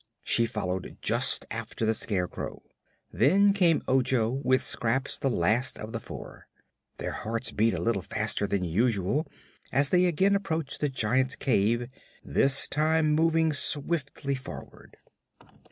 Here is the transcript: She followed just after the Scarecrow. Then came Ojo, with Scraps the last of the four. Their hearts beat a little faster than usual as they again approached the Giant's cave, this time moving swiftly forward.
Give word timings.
She 0.23 0.47
followed 0.47 0.97
just 0.99 1.45
after 1.51 1.85
the 1.85 1.93
Scarecrow. 1.93 2.63
Then 3.13 3.53
came 3.53 3.83
Ojo, 3.87 4.31
with 4.31 4.63
Scraps 4.63 5.19
the 5.19 5.29
last 5.29 5.77
of 5.77 5.91
the 5.93 5.99
four. 5.99 6.47
Their 6.97 7.11
hearts 7.11 7.51
beat 7.51 7.75
a 7.75 7.79
little 7.83 8.01
faster 8.01 8.47
than 8.47 8.63
usual 8.63 9.27
as 9.71 9.91
they 9.91 10.07
again 10.07 10.35
approached 10.35 10.79
the 10.81 10.89
Giant's 10.89 11.35
cave, 11.35 11.87
this 12.25 12.67
time 12.67 13.11
moving 13.13 13.53
swiftly 13.53 14.33
forward. 14.33 14.97